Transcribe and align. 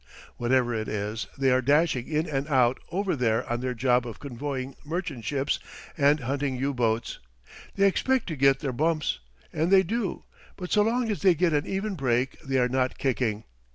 Whatever 0.37 0.73
it 0.73 0.87
is, 0.87 1.27
they 1.37 1.51
are 1.51 1.61
dashing 1.61 2.07
in 2.07 2.27
and 2.27 2.47
out 2.47 2.79
over 2.91 3.15
there 3.15 3.47
on 3.47 3.59
their 3.61 3.75
job 3.75 4.07
of 4.07 4.17
convoying 4.19 4.73
merchant 4.83 5.25
ships 5.25 5.59
and 5.95 6.21
hunting 6.21 6.55
U 6.55 6.73
boats. 6.73 7.19
They 7.75 7.85
expect 7.87 8.25
to 8.29 8.35
get 8.35 8.61
their 8.61 8.73
bumps, 8.73 9.19
and 9.53 9.69
they 9.69 9.83
do; 9.83 10.23
but 10.57 10.71
so 10.71 10.81
long 10.81 11.11
as 11.11 11.21
they 11.21 11.35
get 11.35 11.53
an 11.53 11.67
even 11.67 11.93
break 11.93 12.39
they 12.41 12.57
are 12.57 12.67
not 12.67 12.97
kicking. 12.97 13.43